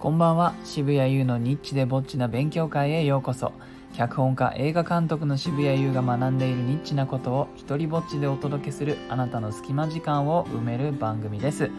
[0.00, 0.54] こんばんは。
[0.64, 3.52] 渋谷優のニッチでぼっちな勉強会へようこそ。
[3.92, 11.70] 脚本家映画監督の渋谷優が学んでいるニッチなことを一人ぼっちでお届けするあなたの隙間時間を埋める番組です。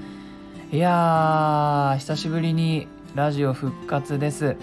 [0.72, 4.56] いやー久しぶりにラジオ復活です。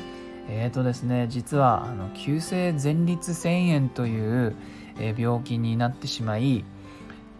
[0.48, 4.54] えーとですね実はあの急性前立腺炎という、
[5.00, 6.64] えー、病気になってしまい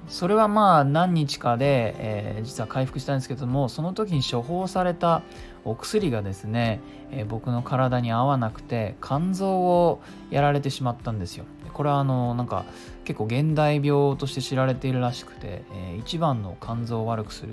[0.08, 5.22] それはまあ何日かで、えー、実は回復したんですけどもその時に処方された
[5.64, 10.00] お薬がですね、えー、僕の体に合わなくて肝臓を
[10.30, 11.44] やられてしまったんですよ。
[11.72, 12.64] これはあのなんか
[13.04, 17.52] 結構現代病として知られているらしくて、えー、一番の肝臓を悪くする、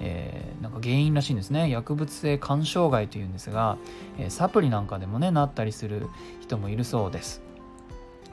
[0.00, 1.68] えー、なんか原因らしいんですね。
[1.68, 3.76] 薬物性肝障害というんですが、
[4.18, 6.06] えサプリなんかでもねなったりする
[6.40, 7.42] 人もいるそうです。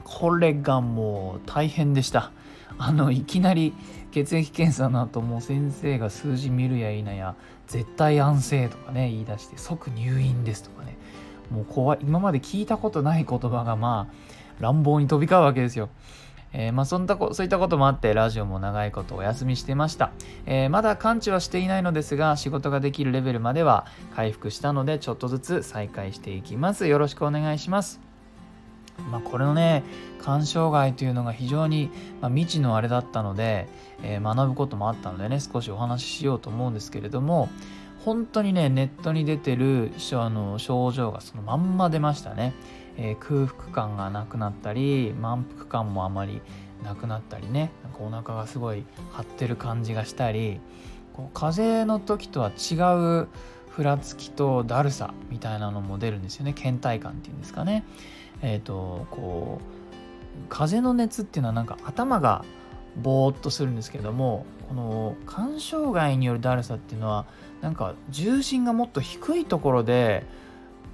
[0.04, 2.30] これがもう大変でした。
[2.78, 3.72] あのいきなり
[4.12, 7.34] 血液検査の後もう先生が数字見るや否や
[7.66, 10.96] 絶対安静とかね言い出して即入院ですとかね。
[11.50, 11.98] もう怖い。
[12.02, 14.14] 今まで聞いたことない言葉がまあ
[14.60, 15.88] 乱暴に飛び交うわけですよ。
[16.52, 20.12] えー、まあそんなそういったこともあってラジオも長いことお休みしてました、
[20.46, 26.86] えー、まだ完治はしていないのですが仕事ができるレベルまでは回復したのでちょっとずつ再開していきます。
[26.86, 28.05] よろしくお願いします。
[29.10, 29.84] まあ、これのね
[30.18, 33.68] 鑑賞外というのが非常に、ま、未知のあれだったので、
[34.02, 37.48] えー、学ぶこともあったのでね少しお話ししようと思うんですけれども
[38.04, 42.54] 本当にねネットに出てるあの症状がそのまんま出ましたね、
[42.96, 46.40] えー、空腹感がなくなったり満腹感もあまり
[46.84, 50.60] なくなったりねなんかお腹がすごい張ってる感じがしたり
[51.14, 52.74] こう風邪の時とは違
[53.24, 53.28] う
[53.76, 56.54] ふらつきとだるさみたいなのも出るんですよね。
[56.54, 57.84] 倦怠感っていうんですかね。
[58.40, 62.42] えっ、ー、とこう風の熱っていうのはなんか頭が
[62.96, 67.26] ぼーっとするんですけどもこの肝障害によるだるさっていうのは
[67.60, 70.24] なんか重心がもっと低いところで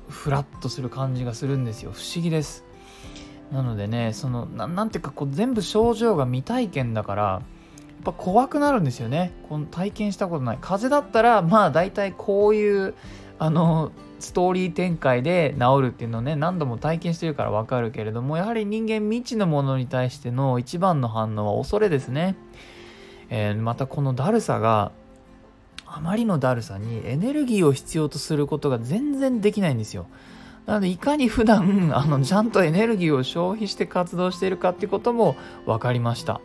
[0.08, 1.92] フラッとする感じがするんですよ。
[1.92, 2.64] 不思議です。
[3.52, 7.42] なのでねそのなんていうかこう全部症状が未体験だから
[8.02, 9.32] ぱ怖くなるんですよね。
[9.48, 10.58] この体験したことない。
[10.60, 12.94] 風邪だったらまあ大体こういう
[13.38, 13.92] あの
[14.22, 22.36] ストーリー展開で治るっていうのをね何度も体験してるから分かるけれどもやはり人間未知のものに対しての一番の反応は恐れですね、
[23.30, 24.92] えー、またこのだるさが
[25.86, 30.06] あまりのだるさにエネルギーを必要とすることが全然できないんですよ。
[30.64, 35.34] なのでいかに普段あのちゃんとエネルギーを消費して活動しているかってことも
[35.66, 36.40] 分かりました。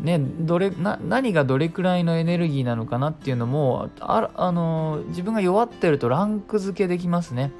[0.00, 7.50] ね、どれな何がどれくらいのエネルギーなのかなっていうのもああの自分が弱ってるとランク付けできますね。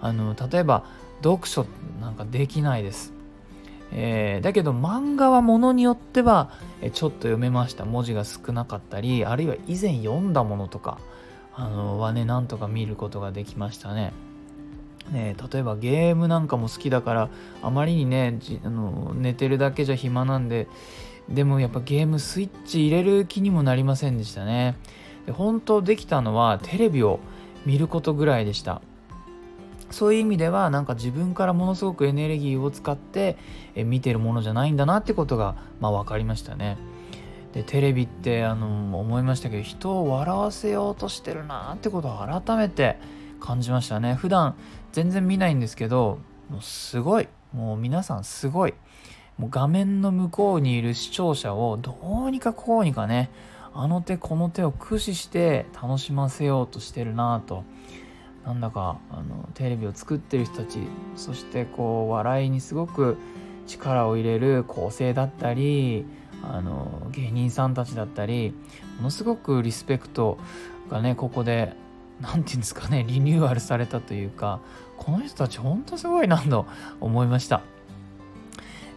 [0.00, 0.84] あの例えば
[1.22, 1.66] 読書
[2.00, 3.12] なんかできないです、
[3.92, 6.50] えー、だけど漫画はものによっては
[6.92, 7.84] ちょっと読めました。
[7.84, 10.98] 文字が少なかったりあるいは以前読んだものとか
[11.54, 14.12] あのはねなんとか見ることができましたね。
[15.10, 17.28] ね、例えばゲームなんかも好きだから
[17.60, 20.68] あまりにねあの寝てるだけじゃ暇なんで
[21.28, 24.76] でもやっぱゲームスイッチ入れる気にもなりませんでしたね。
[25.26, 27.20] で本当できたのはテレビを
[27.64, 28.82] 見ることぐらいでした。
[29.90, 33.36] そういう意味ではなんか自分からものすごくエネルギーを使って
[33.76, 36.78] 見てるものじゃないんだなってことがまあ分かりましたね。
[37.52, 42.98] でテレビってあの思いましたけど人を笑わせようとしてるなってことを改めて
[43.38, 44.14] 感じましたね。
[44.14, 44.54] 普段
[44.92, 46.18] 全然見ないんですけど
[46.48, 47.28] もうすごい。
[47.52, 48.74] もう皆さんすごい。
[49.38, 53.30] もう画面の向こうにいる視聴者をどうにかこうにかね
[53.74, 57.64] あの手この手を駆使して楽しませようとしてるなと
[58.44, 60.80] なんだかあのテレビを作ってる人たち
[61.16, 63.16] そしてこう笑いにすごく
[63.66, 66.04] 力を入れる構成だったり
[66.42, 68.52] あの芸人さんたちだったり
[68.96, 70.38] ものすごくリスペクト
[70.90, 71.72] がねここで
[72.20, 74.60] 何て言うんですかねリニューアルされたというか
[74.98, 76.66] この人たちほんとすごいなと
[77.00, 77.62] 思いました。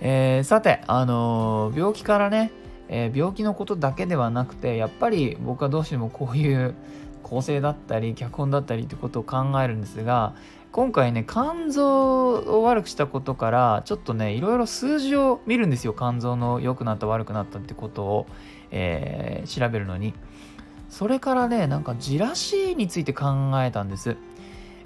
[0.02, 2.52] えー、さて、あのー、病気からね、
[2.88, 6.76] えー、病気のことだけではなくてやっぱり僕はどうしてもこういう
[7.24, 10.36] 構成だったり脚本だったりってことを考えるんですが
[10.72, 15.96] 今回ね肝臓を悪くしたことからちょっとねいろいろ数字を見るんですよ。
[15.98, 18.28] 肝臓の良くなった悪くなったってことを、
[18.72, 20.14] えー、調べるのに。
[20.90, 24.18] それからねなんかジラシーについて考えたんです。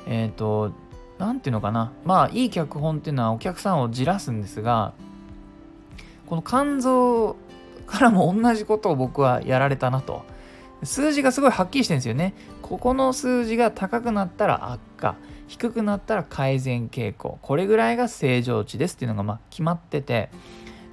[0.06, 0.74] えっ、ー、と
[1.20, 1.92] 何ていうのかな。
[2.06, 4.94] まあいい脚本っていうのはお客さんをじらすんですが
[6.26, 7.36] この肝臓
[7.86, 10.24] からも同じことを僕はやられたなと。
[10.84, 12.34] 数字がすごいはっきりしてるんですよね。
[12.62, 15.16] ここの数字が高くなったら悪化。
[15.48, 17.40] 低くなったら改善傾向。
[17.42, 20.30] これぐらいが正常値ですっていうのがま決まってて。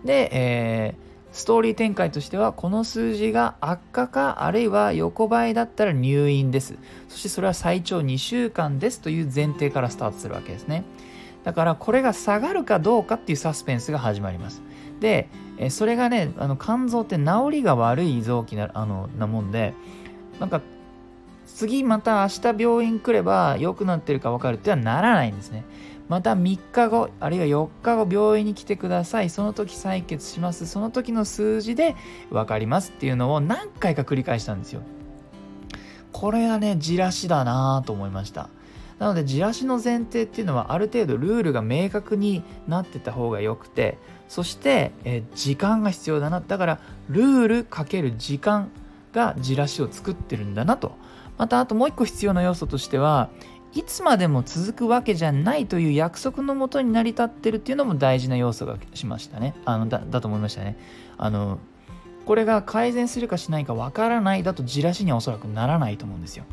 [0.04, 1.05] で、えー、
[1.36, 6.78] ストーリー展開としてはこの数字が悪化かあるいは横ばいだったら入院です。
[7.10, 10.82] そしてそれは最長2週間ですという前提からスタートするわけですね。
[11.44, 14.62] だからこれが下がるかどうかっていうサスペンスが始まります。
[14.98, 15.28] で
[15.68, 19.74] それがねあの肝臓って治りが悪い臓器なあのなもんで
[20.40, 20.62] なんか
[21.46, 25.64] 次また明日病院来れば良くなってるか分かるってはならないんですね。
[26.08, 29.30] また3日後あるいは4日後病院に来てください。
[29.30, 30.66] その時採血します。
[30.66, 31.96] その時の数字で
[32.30, 34.82] 分かりますっていうのを何回か繰り返したんですよ。
[36.12, 38.48] これはねじらしだなと思いました。
[38.98, 43.98] なのでじらしの前提っていうのはある程度ルールが明確になってた方がよくて
[44.28, 46.40] そして、え時間が必要だな。
[46.40, 48.70] だからルールかける時間
[49.12, 50.92] がじらしを作ってるんだなと。
[51.38, 53.28] またあともう一個必要な要素としては
[53.76, 59.54] いつまでも続くわけじゃないという約束のもとに成り立ってるっていうのも大事な要素がしましたね。
[59.66, 60.78] あのだだと思いましたね。
[61.18, 61.58] あの
[62.24, 66.44] これが改善するかしないかわからないだとじらしにはおそらくならないと思うんですよ。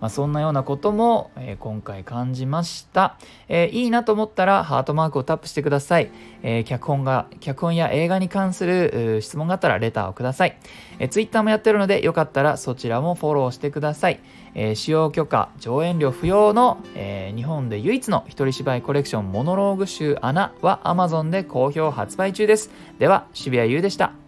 [0.00, 3.18] まあ、そんなようなことも、えー、今回感じました、
[3.48, 6.10] えー、いいなと思ったらハートマークをタップしてください。
[6.42, 10.56] えー、脚本が、脚本や映画に関する質問があったらレターをください。
[10.98, 14.20] えー、Twitter もやってるのでよかったらそちらもフォローしてください。
[14.54, 22.70] えー、使用許可、上演料不要の、えー、日本で唯一の一人芝居コレクションモノローグ集穴は Amazon で好評発売中です。
[22.98, 24.19] では、渋谷優でした。